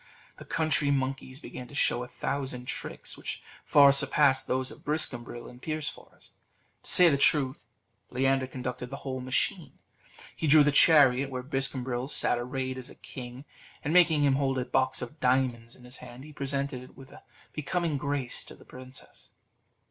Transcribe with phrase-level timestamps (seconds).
[0.37, 5.47] The country monkeys began to show a thousand tricks, which far surpassed those of Briscambril
[5.47, 6.33] and Pierceforest.
[6.81, 7.67] To say the truth,
[8.09, 9.77] Leander conducted the whole machine.
[10.35, 13.45] He drew the chariot where Briscambril sat arrayed as a king,
[13.83, 17.11] and making him hold a box of diamonds in his hand, he presented it with
[17.11, 17.21] a
[17.53, 19.29] becoming grace to the princess.